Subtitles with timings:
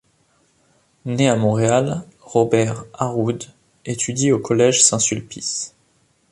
[1.05, 3.43] Né à Montréal, Robert Harwood
[3.85, 5.75] étudie au Collège Saint-Sulpice.